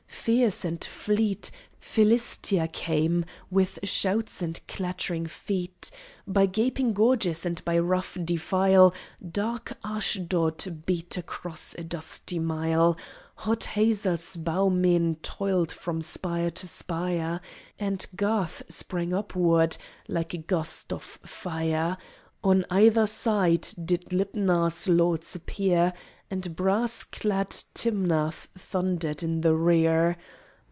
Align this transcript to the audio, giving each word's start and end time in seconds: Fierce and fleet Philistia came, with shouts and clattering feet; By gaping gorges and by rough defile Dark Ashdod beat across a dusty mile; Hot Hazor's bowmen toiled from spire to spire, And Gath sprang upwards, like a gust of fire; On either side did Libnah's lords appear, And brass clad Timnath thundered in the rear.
Fierce 0.21 0.63
and 0.63 0.83
fleet 0.85 1.49
Philistia 1.79 2.67
came, 2.67 3.25
with 3.49 3.79
shouts 3.81 4.43
and 4.43 4.59
clattering 4.67 5.25
feet; 5.25 5.89
By 6.27 6.45
gaping 6.45 6.93
gorges 6.93 7.43
and 7.43 7.65
by 7.65 7.79
rough 7.79 8.19
defile 8.23 8.93
Dark 9.27 9.73
Ashdod 9.83 10.85
beat 10.85 11.17
across 11.17 11.73
a 11.75 11.83
dusty 11.83 12.37
mile; 12.37 12.97
Hot 13.33 13.63
Hazor's 13.63 14.35
bowmen 14.35 15.15
toiled 15.23 15.71
from 15.71 16.03
spire 16.03 16.51
to 16.51 16.67
spire, 16.67 17.41
And 17.79 18.05
Gath 18.15 18.61
sprang 18.69 19.15
upwards, 19.15 19.79
like 20.07 20.35
a 20.35 20.39
gust 20.39 20.93
of 20.93 21.01
fire; 21.25 21.97
On 22.43 22.63
either 22.69 23.07
side 23.07 23.67
did 23.83 24.11
Libnah's 24.13 24.87
lords 24.87 25.35
appear, 25.35 25.93
And 26.31 26.55
brass 26.55 27.03
clad 27.03 27.49
Timnath 27.73 28.47
thundered 28.57 29.21
in 29.21 29.41
the 29.41 29.53
rear. 29.53 30.15